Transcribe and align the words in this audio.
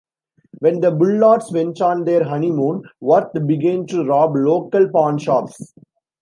When 0.61 0.79
the 0.79 0.89
Bullards 0.89 1.51
went 1.51 1.79
on 1.79 2.05
their 2.05 2.23
honeymoon, 2.23 2.81
Worth 3.01 3.33
began 3.45 3.85
to 3.85 4.03
rob 4.03 4.35
local 4.35 4.89
pawnshops. 4.89 5.71